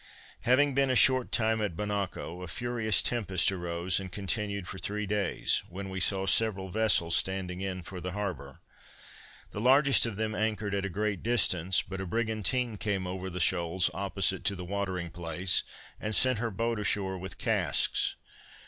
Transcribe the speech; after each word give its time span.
Having 0.45 0.73
been 0.73 0.89
a 0.89 0.95
short 0.95 1.31
time 1.31 1.61
at 1.61 1.77
Bonacco, 1.77 2.41
a 2.41 2.47
furious 2.47 3.03
tempest 3.03 3.51
arose, 3.51 3.99
and 3.99 4.11
continued 4.11 4.67
for 4.67 4.79
three 4.79 5.05
days, 5.05 5.61
when 5.69 5.89
we 5.91 5.99
saw 5.99 6.25
several 6.25 6.69
vessels 6.71 7.15
standing 7.15 7.61
in 7.61 7.83
for 7.83 8.01
the 8.01 8.13
harbor. 8.13 8.61
The 9.51 9.61
largest 9.61 10.07
of 10.07 10.15
them 10.15 10.33
anchored 10.33 10.73
at 10.73 10.85
a 10.85 10.89
great 10.89 11.21
distance, 11.21 11.83
but 11.83 12.01
a 12.01 12.07
brigantine 12.07 12.77
came 12.77 13.05
over 13.05 13.29
the 13.29 13.39
shoals 13.39 13.91
opposite 13.93 14.43
to 14.45 14.55
the 14.55 14.65
watering 14.65 15.11
place, 15.11 15.61
and 15.99 16.15
sent 16.15 16.39
her 16.39 16.49
boat 16.49 16.79
ashore 16.79 17.19
with 17.19 17.37
casks. 17.37 18.15